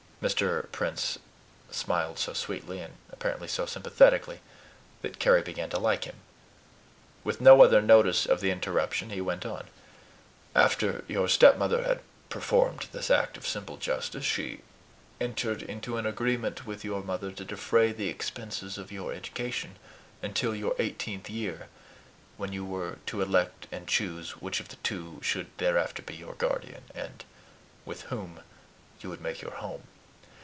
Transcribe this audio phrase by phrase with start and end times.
[0.21, 0.71] Mr.
[0.71, 1.17] Prince
[1.71, 4.39] smiled so sweetly, and apparently so sympathetically,
[5.01, 6.15] that Carry began to like him.
[7.23, 9.67] With no other notice of the interruption he went on,
[10.53, 14.61] "After your stepmother had performed this act of simple justice, she
[15.19, 19.75] entered into an agreement with your mother to defray the expenses of your education
[20.21, 21.67] until your eighteenth year,
[22.37, 26.35] when you were to elect and choose which of the two should thereafter be your
[26.35, 27.25] guardian, and
[27.85, 28.41] with whom
[28.99, 29.81] you would make your home.